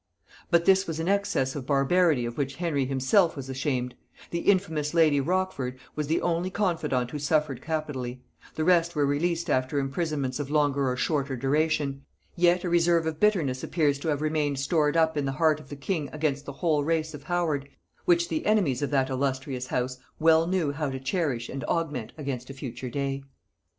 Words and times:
But 0.49 0.65
this 0.65 0.87
was 0.87 0.99
an 0.99 1.07
excess 1.07 1.55
of 1.55 1.67
barbarity 1.67 2.25
of 2.25 2.35
which 2.35 2.55
Henry 2.55 2.85
himself 2.85 3.35
was 3.35 3.49
ashamed: 3.49 3.93
the 4.31 4.39
infamous 4.39 4.95
lady 4.95 5.21
Rochford 5.21 5.77
was 5.95 6.07
the 6.07 6.23
only 6.23 6.49
confident 6.49 7.11
who 7.11 7.19
suffered 7.19 7.61
capitally; 7.61 8.23
the 8.55 8.63
rest 8.63 8.95
were 8.95 9.05
released 9.05 9.47
after 9.47 9.77
imprisonments 9.77 10.39
of 10.39 10.49
longer 10.49 10.89
or 10.89 10.97
shorter 10.97 11.37
duration; 11.37 12.01
yet 12.35 12.63
a 12.63 12.67
reserve 12.69 13.05
of 13.05 13.19
bitterness 13.19 13.63
appears 13.63 13.99
to 13.99 14.07
have 14.07 14.23
remained 14.23 14.57
stored 14.57 14.97
up 14.97 15.17
in 15.17 15.25
the 15.25 15.33
heart 15.33 15.59
of 15.59 15.69
the 15.69 15.75
king 15.75 16.09
against 16.11 16.45
the 16.45 16.53
whole 16.53 16.83
race 16.83 17.13
of 17.13 17.21
Howard, 17.25 17.69
which 18.05 18.27
the 18.27 18.47
enemies 18.47 18.81
of 18.81 18.89
that 18.89 19.11
illustrious 19.11 19.67
house 19.67 19.99
well 20.17 20.47
knew 20.47 20.71
how 20.71 20.89
to 20.89 20.99
cherish 20.99 21.47
and 21.47 21.63
augment 21.65 22.11
against 22.17 22.49
a 22.49 22.55
future 22.55 22.89
day. 22.89 23.21